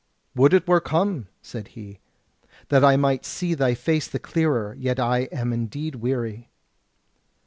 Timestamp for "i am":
4.99-5.53